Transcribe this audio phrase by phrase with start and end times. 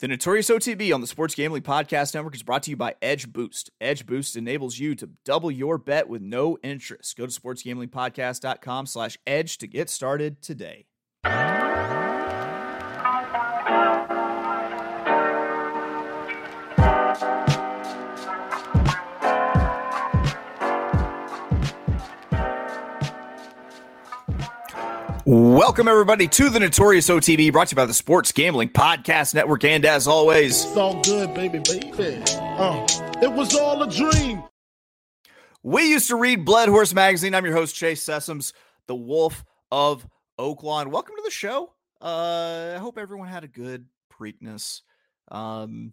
[0.00, 3.32] The Notorious OTB on the Sports Gambling Podcast Network is brought to you by Edge
[3.32, 3.70] Boost.
[3.80, 7.16] Edge Boost enables you to double your bet with no interest.
[7.16, 10.86] Go to sportsgamblingpodcast.com slash edge to get started today.
[25.30, 29.62] Welcome, everybody, to the Notorious OTB, brought to you by the Sports Gambling Podcast Network.
[29.62, 32.22] And as always, It's all good, baby, baby.
[32.32, 32.86] Uh,
[33.20, 34.42] it was all a dream.
[35.62, 37.34] we used to read Blood Horse Magazine.
[37.34, 38.54] I'm your host, Chase Sessoms,
[38.86, 40.86] the Wolf of Oaklawn.
[40.86, 41.74] Welcome to the show.
[42.00, 43.84] Uh, I hope everyone had a good
[44.18, 44.80] Preakness.
[45.30, 45.92] Um,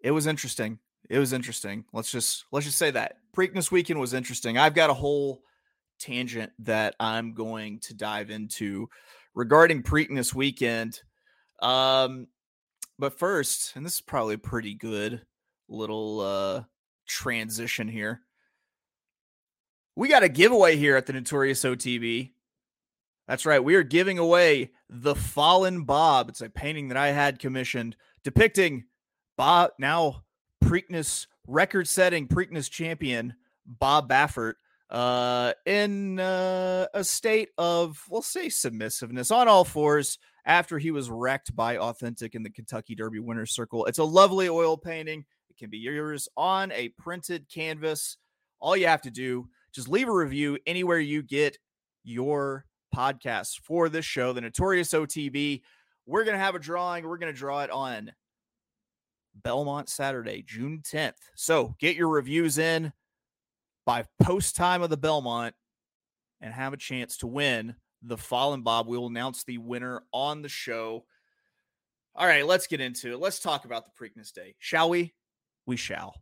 [0.00, 0.80] it was interesting.
[1.08, 1.84] It was interesting.
[1.92, 4.58] Let's just let's just say that Preakness weekend was interesting.
[4.58, 5.44] I've got a whole
[5.98, 8.88] tangent that I'm going to dive into
[9.34, 11.00] regarding Preakness weekend.
[11.60, 12.28] Um,
[12.98, 15.22] but first, and this is probably a pretty good
[15.68, 16.62] little uh
[17.06, 18.20] transition here.
[19.96, 22.32] We got a giveaway here at the Notorious OTB.
[23.26, 23.62] That's right.
[23.62, 26.28] We are giving away the Fallen Bob.
[26.28, 28.84] It's a painting that I had commissioned depicting
[29.36, 30.24] Bob, now
[30.64, 33.34] Preakness record setting Preakness champion
[33.66, 34.54] Bob Baffert
[34.90, 41.10] uh, in uh, a state of, we'll say, submissiveness on all fours after he was
[41.10, 43.84] wrecked by Authentic in the Kentucky Derby winner's circle.
[43.86, 45.24] It's a lovely oil painting.
[45.50, 48.16] It can be yours on a printed canvas.
[48.60, 51.58] All you have to do, just leave a review anywhere you get
[52.02, 52.64] your
[52.94, 55.60] podcast for this show, the Notorious OTB.
[56.06, 57.06] We're going to have a drawing.
[57.06, 58.12] We're going to draw it on
[59.34, 61.12] Belmont Saturday, June 10th.
[61.36, 62.92] So get your reviews in
[63.88, 65.54] by post time of the Belmont
[66.42, 68.86] and have a chance to win the Fallen Bob.
[68.86, 71.06] We will announce the winner on the show.
[72.14, 73.18] All right, let's get into it.
[73.18, 74.56] Let's talk about the Preakness Day.
[74.58, 75.14] Shall we?
[75.64, 76.16] We shall.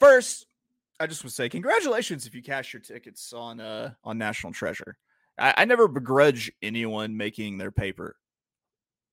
[0.00, 0.46] First,
[0.98, 4.52] I just want to say congratulations if you cash your tickets on uh on National
[4.52, 4.96] Treasure.
[5.38, 8.16] I, I never begrudge anyone making their paper.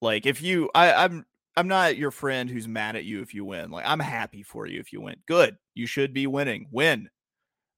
[0.02, 1.24] Like if you I, I'm
[1.56, 3.70] I'm not your friend who's mad at you if you win.
[3.70, 5.14] Like I'm happy for you if you win.
[5.28, 5.58] Good.
[5.74, 6.66] You should be winning.
[6.72, 7.08] Win.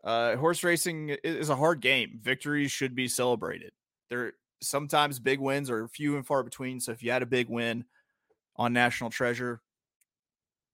[0.07, 2.21] Uh, horse racing is a hard game.
[2.23, 3.73] Victories should be celebrated.
[4.09, 6.79] There sometimes big wins are few and far between.
[6.79, 7.85] So if you had a big win
[8.55, 9.61] on National Treasure,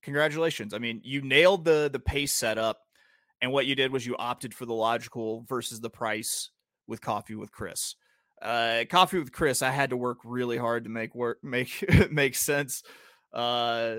[0.02, 0.74] congratulations.
[0.74, 2.80] I mean, you nailed the the pace setup,
[3.40, 6.50] and what you did was you opted for the logical versus the price
[6.86, 7.96] with Coffee with Chris.
[8.42, 12.34] Uh, Coffee with Chris, I had to work really hard to make work make make
[12.34, 12.82] sense.
[13.32, 13.96] Uh,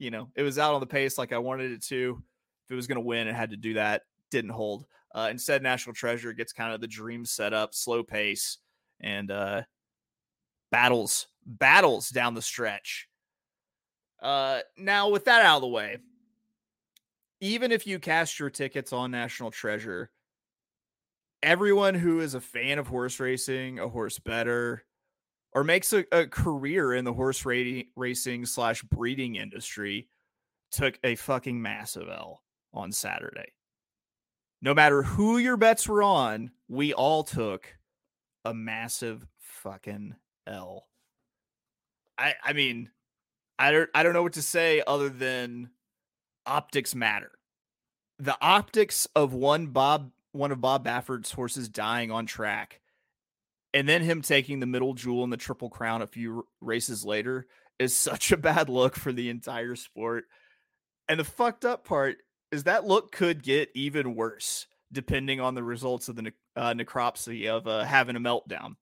[0.00, 2.20] you know, it was out on the pace like I wanted it to.
[2.64, 4.02] If it was going to win, it had to do that.
[4.34, 4.86] Didn't hold.
[5.14, 8.58] Uh, instead, National Treasure gets kind of the dream setup, slow pace,
[9.00, 9.62] and uh,
[10.72, 13.08] battles battles down the stretch.
[14.20, 15.98] Uh, now, with that out of the way,
[17.40, 20.10] even if you cast your tickets on National Treasure,
[21.44, 24.84] everyone who is a fan of horse racing, a horse better,
[25.52, 30.08] or makes a, a career in the horse ra- racing slash breeding industry
[30.72, 33.53] took a fucking massive L on Saturday.
[34.64, 37.76] No matter who your bets were on, we all took
[38.46, 40.14] a massive fucking
[40.46, 40.88] L.
[42.16, 42.88] I I mean,
[43.58, 45.68] I don't I don't know what to say other than
[46.46, 47.32] optics matter.
[48.18, 52.80] The optics of one Bob one of Bob Baffert's horses dying on track
[53.74, 57.46] and then him taking the middle jewel and the triple crown a few races later
[57.78, 60.24] is such a bad look for the entire sport.
[61.06, 62.16] And the fucked up part
[62.54, 67.48] is that look could get even worse depending on the results of the uh, necropsy
[67.48, 68.76] of uh, Havnameltdown,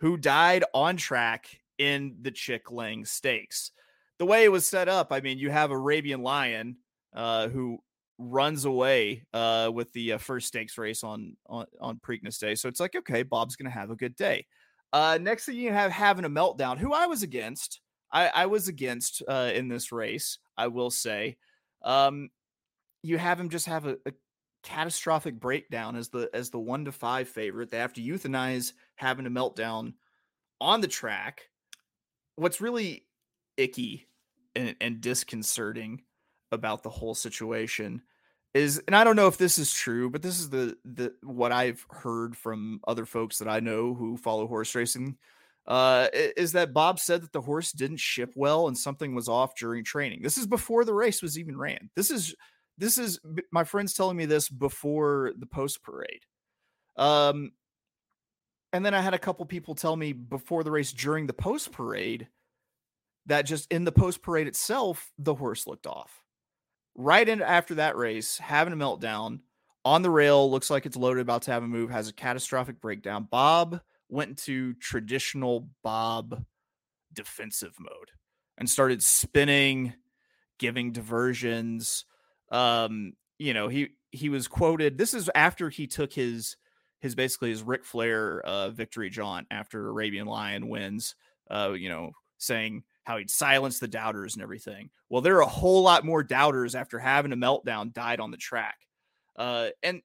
[0.00, 3.70] who died on track in the Chick Lang stakes.
[4.18, 6.76] The way it was set up, I mean, you have Arabian Lion
[7.14, 7.78] uh, who
[8.18, 12.54] runs away uh, with the uh, first stakes race on on on Preakness Day.
[12.54, 14.46] So it's like, okay, Bob's gonna have a good day.
[14.92, 17.80] Uh, next thing you have Havnameltdown, who I was against.
[18.12, 20.38] I, I was against uh, in this race.
[20.56, 21.36] I will say,
[21.82, 22.28] um,
[23.04, 24.12] you have him just have a, a
[24.62, 27.70] catastrophic breakdown as the as the one to five favorite.
[27.70, 29.92] They have to euthanize Havnameltdown
[30.60, 31.42] on the track.
[32.36, 33.04] What's really
[33.56, 34.08] icky
[34.56, 36.02] and, and disconcerting
[36.50, 38.02] about the whole situation
[38.54, 41.52] is and I don't know if this is true, but this is the the what
[41.52, 45.18] I've heard from other folks that I know who follow horse racing
[45.66, 49.54] uh is that Bob said that the horse didn't ship well and something was off
[49.56, 50.22] during training.
[50.22, 51.90] This is before the race was even ran.
[51.94, 52.34] This is
[52.78, 53.20] this is
[53.52, 56.20] my friends telling me this before the post parade.
[56.96, 57.52] Um
[58.72, 61.70] and then I had a couple people tell me before the race during the post
[61.70, 62.28] parade
[63.26, 66.22] that just in the post parade itself, the horse looked off.
[66.96, 69.40] Right in after that race, Havnameltdown
[69.84, 72.80] on the rail, looks like it's loaded, about to have a move, has a catastrophic
[72.80, 73.28] breakdown.
[73.30, 76.44] Bob went into traditional Bob
[77.12, 78.10] defensive mode
[78.58, 79.94] and started spinning,
[80.58, 82.04] giving diversions.
[82.54, 84.96] Um, you know, he he was quoted.
[84.96, 86.56] This is after he took his
[87.00, 91.16] his basically his Ric Flair uh, victory jaunt after Arabian Lion wins.
[91.50, 94.90] Uh, you know, saying how he'd silence the doubters and everything.
[95.10, 98.78] Well, there are a whole lot more doubters after Havnameltdown died on the track.
[99.36, 100.00] Uh, and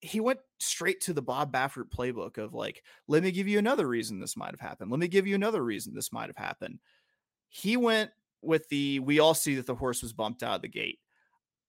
[0.00, 3.88] he went straight to the Bob Baffert playbook of like, let me give you another
[3.88, 4.90] reason this might have happened.
[4.90, 6.78] Let me give you another reason this might have happened.
[7.48, 8.10] He went
[8.42, 10.98] with the we all see that the horse was bumped out of the gate.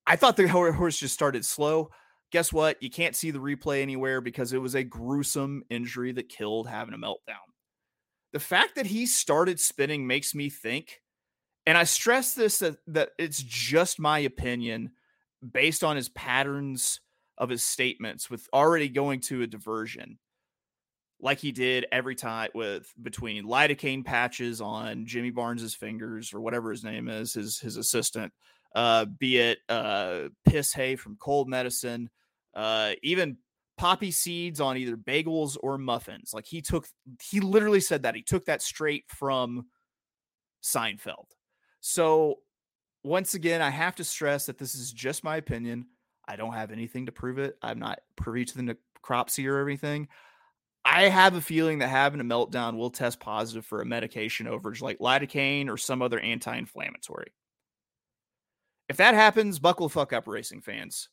[0.07, 1.89] I thought the horse just started slow.
[2.31, 2.81] Guess what?
[2.81, 7.45] You can't see the replay anywhere because it was a gruesome injury that killed Havnameltdown.
[8.33, 11.01] The fact that he started spinning makes me think,
[11.65, 14.91] and I stress this that, that it's just my opinion
[15.53, 16.99] based on his patterns
[17.37, 20.17] of his statements with already going to a diversion
[21.19, 26.71] like he did every time with between lidocaine patches on Jimmy Barnes's fingers or whatever
[26.71, 28.33] his name is, his his assistant,
[28.75, 32.09] uh, be it uh, piss hay from cold medicine,
[32.53, 33.37] uh, even
[33.77, 36.31] poppy seeds on either bagels or muffins.
[36.33, 36.87] Like he took,
[37.23, 39.65] he literally said that he took that straight from
[40.63, 41.25] Seinfeld.
[41.79, 42.39] So
[43.03, 45.85] once again, I have to stress that this is just my opinion.
[46.27, 47.57] I don't have anything to prove it.
[47.61, 50.07] I'm not privy to the necropsy or everything.
[50.83, 55.69] I have a feeling that Havnameltdown will test positive for a medication overage like lidocaine
[55.69, 57.31] or some other anti-inflammatory.
[58.87, 61.09] If that happens, buckle fuck up, racing fans.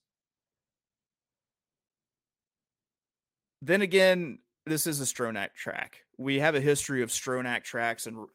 [3.63, 6.05] Then again, this is a Stronach track.
[6.19, 8.27] We have a history of Stronach tracks and r-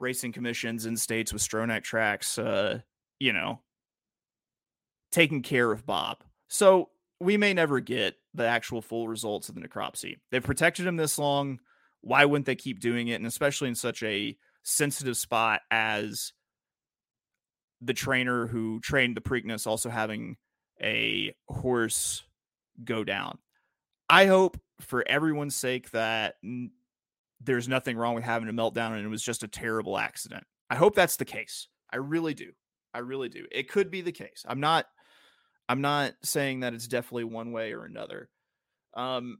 [0.00, 2.80] racing commissions in states with Stronach tracks, uh,
[3.20, 3.60] you know,
[5.12, 6.24] taking care of Bob.
[6.48, 10.16] So we may never get the actual full results of the necropsy.
[10.30, 11.60] They've protected him this long.
[12.00, 13.14] Why wouldn't they keep doing it?
[13.14, 16.32] And especially in such a sensitive spot as
[17.84, 20.36] the trainer who trained the Preakness also having
[20.82, 22.22] a horse
[22.82, 23.38] go down.
[24.08, 26.70] I hope for everyone's sake that n-
[27.40, 30.44] there's nothing wrong with Havnameltdown and it was just a terrible accident.
[30.70, 31.68] I hope that's the case.
[31.92, 32.52] I really do.
[32.92, 33.44] I really do.
[33.52, 34.44] It could be the case.
[34.46, 34.86] I'm not
[35.68, 38.28] I'm not saying that it's definitely one way or another.
[38.94, 39.38] Um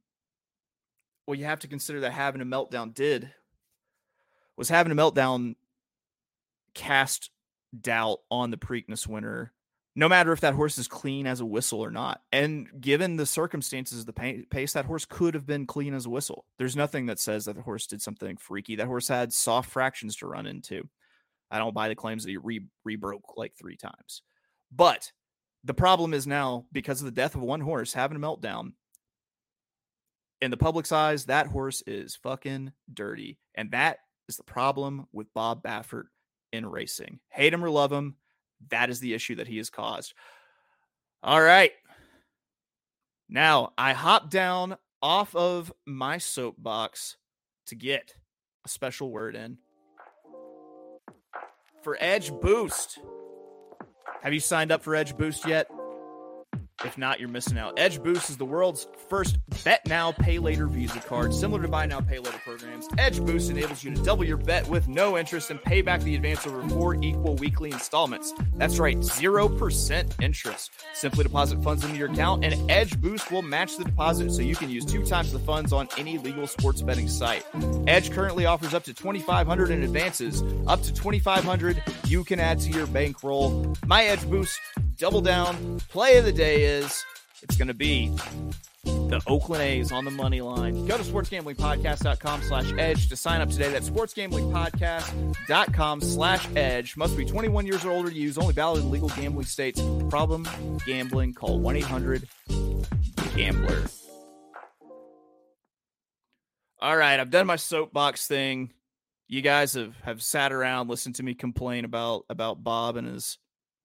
[1.26, 3.32] what you have to consider that Havnameltdown did
[4.56, 5.56] was Havnameltdown
[6.74, 7.30] cast
[7.80, 9.52] doubt on the Preakness winner,
[9.96, 12.20] no matter if that horse is clean as a whistle or not.
[12.32, 16.10] And given the circumstances of the pace, that horse could have been clean as a
[16.10, 16.46] whistle.
[16.58, 18.76] There's nothing that says that the horse did something freaky.
[18.76, 20.88] That horse had soft fractions to run into.
[21.50, 24.22] I don't buy the claims that he re, rebroke like three times.
[24.72, 25.12] But
[25.62, 28.72] the problem is now because of the death of one horse Havnameltdown.
[30.42, 33.38] In the public's eyes, that horse is fucking dirty.
[33.54, 33.98] And that
[34.28, 36.06] is the problem with Bob Baffert
[36.54, 37.20] in racing.
[37.28, 38.16] Hate him or love him,
[38.70, 40.14] that is the issue that he has caused.
[41.22, 41.72] All right.
[43.28, 47.16] Now I hop down off of my soapbox
[47.66, 48.14] to get
[48.64, 49.58] a special word in
[51.82, 52.98] for Edge Boost.
[54.22, 55.68] Have you signed up for Edge Boost yet?
[56.82, 57.78] If not, you're missing out.
[57.78, 61.32] Edge Boost is the world's first bet now, pay later Visa card.
[61.32, 64.66] Similar to buy now, pay later programs, Edge Boost enables you to double your bet
[64.68, 68.34] with no interest and pay back the advance over four equal weekly installments.
[68.54, 70.72] That's right, 0% interest.
[70.94, 74.56] Simply deposit funds into your account, and Edge Boost will match the deposit so you
[74.56, 77.44] can use two times the funds on any legal sports betting site.
[77.86, 80.42] Edge currently offers up to 2500 in advances.
[80.66, 83.74] Up to 2500 you can add to your bankroll.
[83.86, 84.60] My Edge Boost
[84.96, 87.04] double down play of the day is
[87.42, 88.10] it's going to be
[88.84, 90.86] the Oakland A's on the money line.
[90.86, 93.70] Go to sportsgamblingpodcast.com slash edge to sign up today.
[93.70, 96.96] That's sportsgamblingpodcast.com slash edge.
[96.96, 98.36] Must be 21 years or older to use.
[98.38, 99.80] Only valid in legal gambling states.
[100.08, 100.48] Problem
[100.86, 101.34] gambling.
[101.34, 103.82] Call 1-800-GAMBLER.
[106.80, 108.72] All right, I've done my soapbox thing.
[109.26, 113.38] You guys have, have sat around, listened to me complain about about Bob and his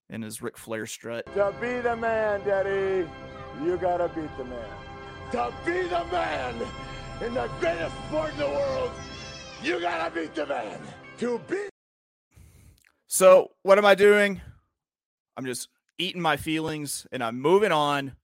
[0.10, 1.26] and his Ric Flair strut.
[1.36, 3.08] To be the man, Daddy,
[3.64, 4.70] you gotta beat the man.
[5.32, 6.56] To be the man
[7.24, 8.92] in the greatest sport in the world,
[9.62, 10.80] you gotta beat the man.
[11.20, 11.70] To be.
[13.08, 14.42] So, what am I doing?
[15.36, 18.16] I'm just eating my feelings and I'm moving on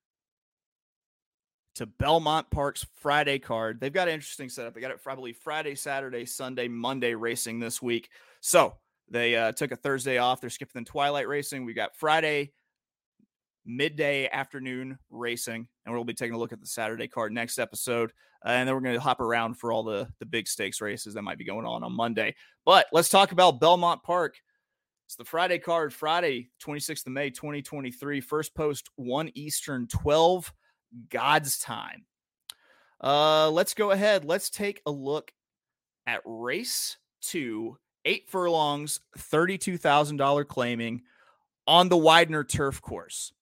[1.76, 3.80] to Belmont Park's Friday card.
[3.80, 4.74] They've got an interesting setup.
[4.74, 8.10] They got it, I believe, Friday, Saturday, Sunday, Monday racing this week.
[8.40, 8.76] So,
[9.10, 10.42] They uh, took a Thursday off.
[10.42, 11.66] They're skipping the Twilight Racing.
[11.66, 12.54] We got Friday,
[13.66, 18.12] midday afternoon racing, and we'll be taking a look at the Saturday card next episode.
[18.46, 21.14] Uh, and then we're going to hop around for all the the big stakes races
[21.14, 22.36] that might be going on on Monday.
[22.66, 24.36] But let's talk about Belmont Park.
[25.08, 28.22] It's the Friday card, Friday, 26th of May, 2023.
[28.22, 30.52] First post, 1 Eastern, 12
[31.10, 32.06] God's time.
[33.02, 34.26] Uh, let's go ahead.
[34.26, 35.32] Let's take a look
[36.08, 41.02] at race two, eight furlongs, $32,000 claiming
[41.68, 43.34] on the Widener turf course.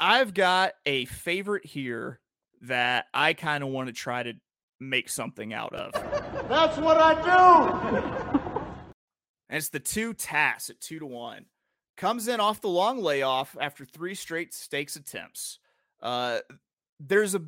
[0.00, 2.20] I've got a favorite here
[2.62, 4.34] that I kind of want to try to
[4.80, 5.92] make something out of.
[6.48, 8.48] That's what I do.
[9.48, 11.46] And it's the two TAS at two to one.
[11.96, 15.58] Comes in off the long layoff after three straight stakes attempts.
[16.00, 16.38] Uh,
[17.00, 17.42] there's a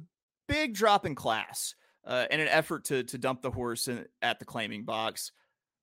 [0.49, 4.39] big drop in class uh, in an effort to to dump the horse in, at
[4.39, 5.33] the claiming box,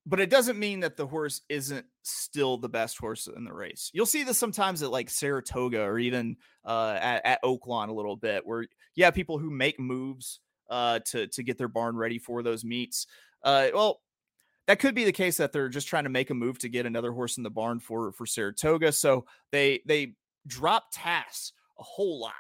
[0.05, 3.91] but it doesn't mean that the horse isn't still the best horse in the race.
[3.93, 8.15] You'll see this sometimes at like Saratoga or even uh, at, at Oaklawn a little
[8.15, 12.19] bit, where you have people who make moves uh, to to get their barn ready
[12.19, 13.07] for those meets.
[13.43, 14.01] Uh, well,
[14.67, 16.85] that could be the case that they're just trying to make a move to get
[16.85, 18.91] another horse in the barn for for Saratoga.
[18.91, 20.13] So they they
[20.45, 22.33] drop TAS a whole lot.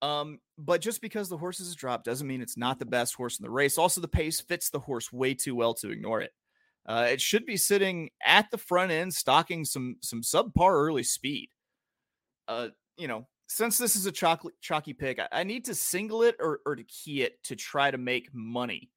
[0.00, 3.38] Um, but just because the horse is dropped doesn't mean it's not the best horse
[3.38, 3.78] in the race.
[3.78, 6.30] Also, the pace fits the horse way too well to ignore it.
[6.86, 11.50] Uh, it should be sitting at the front end, stocking some some subpar early speed.
[12.46, 16.22] Uh, you know, since this is a chocolate chalky pick, I, I need to single
[16.22, 18.90] it or, or to key it to try to make money.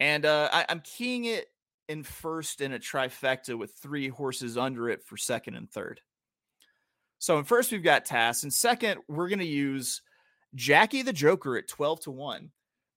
[0.00, 1.46] And uh, I, I'm keying it
[1.88, 6.00] in first in a trifecta with three horses under it for second and third.
[7.18, 10.02] So in first we've got TAS, and second we're going to use
[10.54, 12.50] Jackie the Joker at 12 to 1.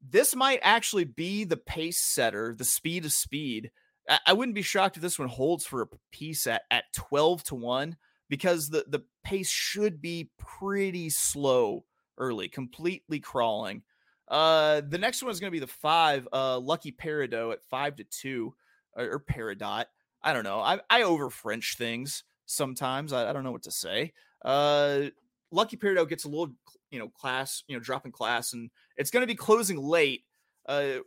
[0.07, 3.71] This might actually be the pace setter, the speed of speed.
[4.09, 7.43] I, I wouldn't be shocked if this one holds for a piece at, at 12
[7.45, 7.97] to 1
[8.29, 11.85] because the, the pace should be pretty slow
[12.17, 13.83] early, completely crawling.
[14.27, 17.95] Uh, the next one is going to be the five, uh, Lucky Peridot at five
[17.97, 18.55] to two
[18.93, 19.85] or, or Peridot.
[20.23, 20.59] I don't know.
[20.59, 23.13] I, I over French things sometimes.
[23.13, 24.13] I, I, don't know what to say.
[24.43, 25.09] Uh,
[25.55, 26.51] Lucky Peridot gets a little,
[26.91, 30.25] you know, class, you know, dropping class, and it's going to be closing late.
[30.67, 30.99] Uh,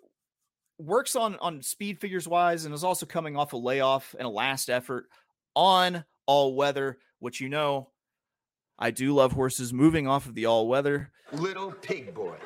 [0.78, 4.30] works on on speed figures wise, and is also coming off a layoff and a
[4.30, 5.06] last effort
[5.54, 7.90] on all weather, which you know,
[8.78, 11.12] I do love horses moving off of the all weather.
[11.32, 12.36] Little pig boy.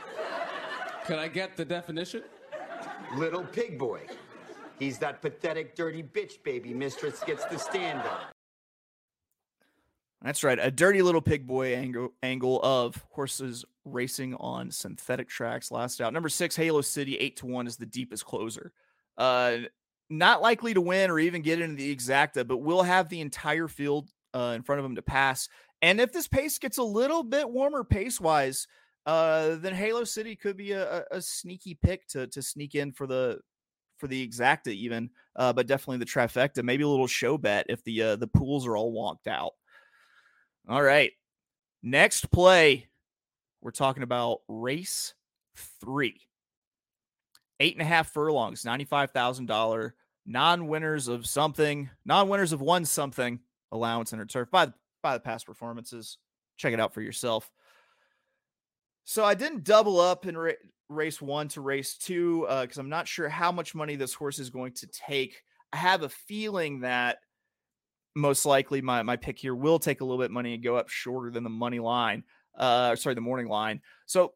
[1.07, 2.23] Can I get the definition?
[3.17, 4.07] Little pig boy.
[4.79, 8.35] He's that pathetic, dirty bitch baby mistress gets the stand up.
[10.23, 10.59] That's right.
[10.61, 15.71] A dirty little pig boy angle, angle of horses racing on synthetic tracks.
[15.71, 16.13] Last out.
[16.13, 18.73] Number six, Halo City, eight to one is the deepest closer.
[19.19, 19.59] Uh,
[20.09, 23.67] not likely to win or even get into the exacta, but we'll have the entire
[23.67, 25.49] field uh, in front of him to pass.
[25.81, 28.69] And if this pace gets a little bit warmer pace wise,
[29.07, 32.93] uh, then Halo City could be a, a, a, sneaky pick to to sneak in
[32.93, 33.41] for the
[33.99, 36.63] for the exacta even, uh, but definitely the trifecta.
[36.63, 39.55] Maybe a little show bet if the uh, the pools are all wonked out.
[40.69, 41.11] All right,
[41.83, 42.87] next play,
[43.61, 45.15] we're talking about race
[45.81, 46.21] three,
[47.59, 52.85] eight and a half furlongs, ninety five thousand dollar non-winners of something, non-winners of one
[52.85, 53.41] something
[53.73, 56.19] allowance and turf by by the past performances.
[56.57, 57.51] Check it out for yourself.
[59.05, 60.53] So I didn't double up in ra-
[60.89, 64.39] race one to race two because uh, I'm not sure how much money this horse
[64.39, 65.43] is going to take.
[65.73, 67.19] I have a feeling that
[68.15, 70.89] most likely my, my pick here will take a little bit money and go up
[70.89, 72.25] shorter than the money line.
[72.57, 73.81] Uh, sorry, the morning line.
[74.07, 74.35] So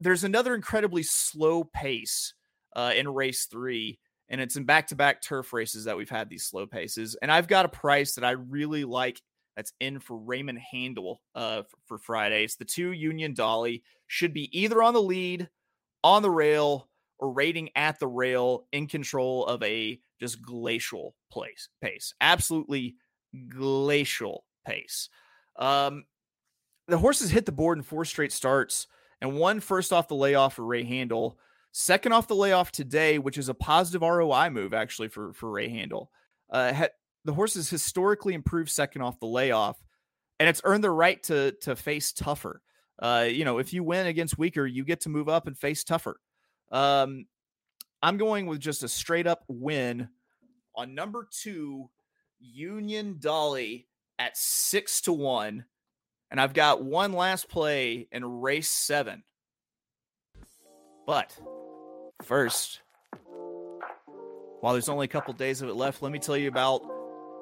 [0.00, 2.34] there's another incredibly slow pace
[2.74, 6.28] uh, in race three, and it's in back to back turf races that we've had
[6.28, 7.16] these slow paces.
[7.22, 9.20] And I've got a price that I really like
[9.56, 12.42] that's in for Raymond Handal uh, for, for Friday.
[12.42, 15.48] It's the two Union Dolly should be either on the lead
[16.02, 21.68] on the rail or rating at the rail in control of a just glacial place
[21.80, 22.14] pace.
[22.20, 22.96] Absolutely
[23.48, 25.08] glacial pace.
[25.56, 26.04] Um,
[26.88, 28.86] the horses hit the board in four straight starts
[29.20, 31.36] and one first off the layoff for Ray Handal,
[31.72, 35.68] second off the layoff today, which is a positive ROI move actually for for Ray
[35.68, 36.08] Handal.
[36.50, 36.90] Uh, had,
[37.24, 39.82] the horses historically improved second off the layoff,
[40.38, 42.60] and it's earned the right to to face tougher.
[42.98, 45.84] Uh, you know, if you win against weaker, you get to move up and face
[45.84, 46.20] tougher.
[46.70, 47.26] Um,
[48.04, 50.10] I'm going with just a straight up win
[50.76, 51.88] on number two,
[52.38, 55.64] Union Dolly at six to one.
[56.30, 59.22] And I've got one last play in race seven.
[61.06, 61.34] But
[62.24, 62.82] first,
[64.60, 66.82] While there's only a couple days of it left, let me tell you about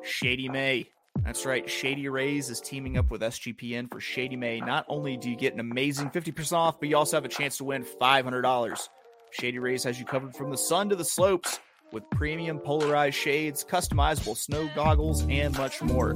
[0.05, 0.89] Shady May.
[1.25, 4.61] That's right, Shady Rays is teaming up with SGPN for Shady May.
[4.61, 7.57] Not only do you get an amazing 50% off, but you also have a chance
[7.57, 8.89] to win $500.
[9.33, 11.59] Shady Rays has you covered from the sun to the slopes
[11.91, 16.15] with premium polarized shades, customizable snow goggles, and much more.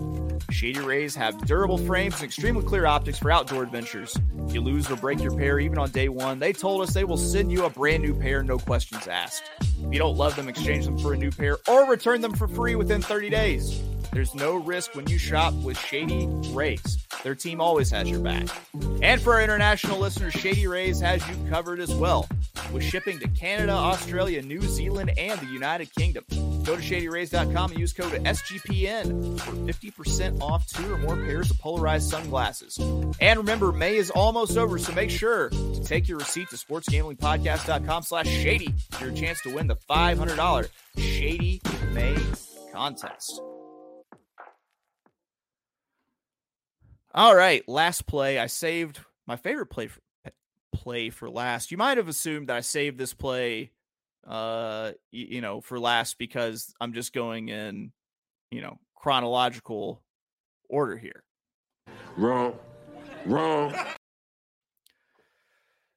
[0.51, 4.17] Shady Rays have durable frames and extremely clear optics for outdoor adventures.
[4.47, 7.05] If you lose or break your pair even on day one, they told us they
[7.05, 9.45] will send you a brand new pair, no questions asked.
[9.61, 12.49] If you don't love them, exchange them for a new pair or return them for
[12.49, 13.83] free within 30 days.
[14.13, 17.07] There's no risk when you shop with Shady Rays.
[17.23, 18.47] Their team always has your back.
[19.03, 22.27] And for our international listeners, Shady Rays has you covered as well
[22.73, 26.25] with shipping to Canada, Australia, New Zealand, and the United Kingdom.
[26.65, 31.59] Go to shadyrays.com and use code SGPN for 50% off two or more pairs of
[31.59, 32.79] polarized sunglasses.
[33.21, 38.03] And remember, May is almost over, so make sure to take your receipt to sportsgamblingpodcast.com
[38.03, 40.69] slash shady for your chance to win the $500
[40.99, 41.61] Shady
[41.93, 42.17] May
[42.73, 43.41] contest.
[47.15, 48.39] All right, last play.
[48.39, 50.01] I saved my favorite play for,
[50.87, 51.73] play for last.
[51.73, 53.73] You might have assumed that I saved this play,
[54.25, 57.91] uh, you, you know, for last because I'm just going in,
[58.53, 60.01] you know, chronological
[60.69, 61.25] order here.
[62.17, 62.57] Wrong.
[63.25, 63.75] Wrong.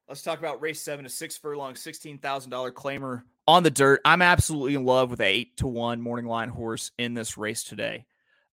[0.08, 4.02] Let's talk about race seven, a six furlong, sixteen thousand dollar claimer on the dirt.
[4.04, 7.64] I'm absolutely in love with a eight to one morning line horse in this race
[7.64, 8.08] today.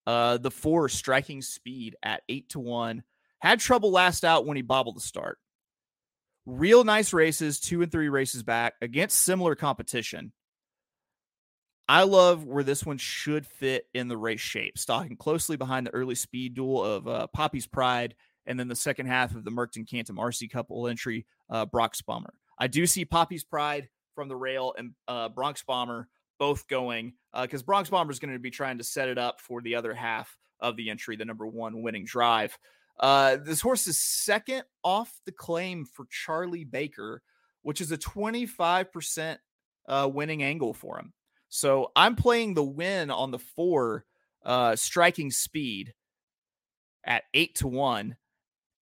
[0.06, 3.04] Uh, the four striking speed at eight to one
[3.38, 5.38] had trouble last out when he bobbled the start.
[6.46, 10.32] Real nice races, two and three races back against similar competition.
[11.88, 15.94] I love where this one should fit in the race shape, stalking closely behind the
[15.94, 18.14] early speed duel of uh, Poppy's Pride
[18.46, 22.34] and then the second half of the Merckton Canton RC couple entry, uh, Bronx Bomber.
[22.58, 27.62] I do see Poppy's Pride from the rail and uh, Bronx Bomber both going because
[27.62, 29.94] uh, Bronx Bomber is going to be trying to set it up for the other
[29.94, 32.56] half of the entry, the number one winning drive.
[32.98, 37.22] Uh, this horse is second off the claim for Charlie Baker,
[37.62, 39.38] which is a 25%
[39.88, 41.12] uh, winning angle for him.
[41.48, 44.04] So I'm playing the win on the four
[44.44, 45.94] uh, striking speed
[47.04, 48.16] at eight to one.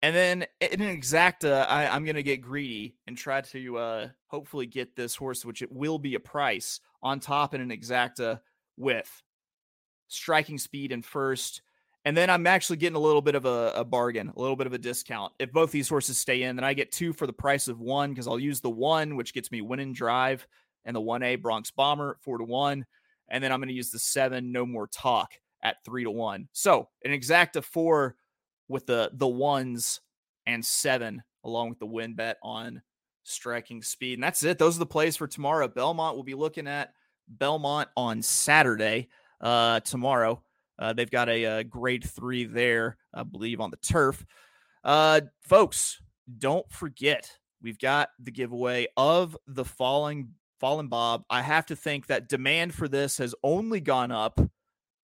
[0.03, 4.09] And then in an exacta, I, am going to get greedy and try to uh,
[4.27, 8.41] hopefully get this horse, which it will be a price on top in an exacta
[8.77, 9.23] with
[10.09, 11.63] striking speed in first.
[12.05, 14.67] And then I'm actually getting a little bit of a, a, bargain, a little bit
[14.67, 15.33] of a discount.
[15.39, 18.11] If both these horses stay in, then I get two for the price of one
[18.11, 20.47] because I'll use the one, which gets me winning drive,
[20.85, 22.85] and the 1A Bronx Bomber, four to one.
[23.29, 26.49] And then I'm going to use the seven, no more talk at three to one.
[26.53, 28.17] So an exacta four
[28.69, 30.01] with the the ones
[30.47, 32.83] and seven along with the win bet on
[33.23, 34.15] striking speed.
[34.15, 34.59] And that's it.
[34.59, 35.69] Those are the plays for tomorrow.
[35.69, 36.93] Belmont will be looking at
[37.29, 39.09] Belmont on Saturday
[39.41, 40.43] uh, tomorrow.
[40.79, 44.25] Uh, they've got a, a, grade three there, I believe, on the turf.
[44.83, 46.01] Uh, folks,
[46.39, 47.31] don't forget
[47.63, 51.25] we've got the giveaway of the falling fallen Bob.
[51.29, 54.41] I have to think that demand for this has only gone up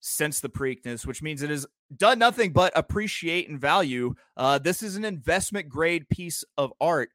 [0.01, 4.15] since the Preakness, which means it has done nothing but appreciate and value.
[4.37, 7.11] Uh, this is an investment grade piece of art.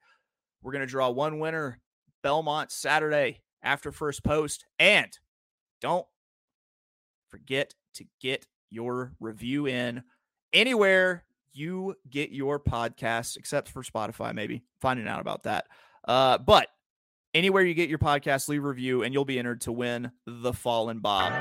[0.62, 1.80] We're going to draw one winner
[2.24, 4.66] Belmont Saturday after first post.
[4.80, 5.18] And
[5.82, 6.06] don't
[7.30, 10.04] forget to get your review in
[10.54, 15.68] anywhere you get your podcast, except for Spotify, maybe finding out about that.
[16.08, 16.68] Uh, but
[17.34, 20.54] anywhere you get your podcast, leave a review, and you'll be entered to win the
[20.54, 21.32] Fallen Bob.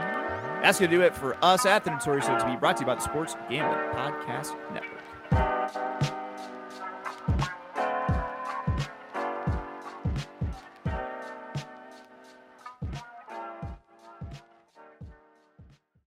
[0.63, 2.95] That's going to do it for us at the Notorious OTB, brought to you by
[2.95, 4.94] the Sports Gambling Podcast Network.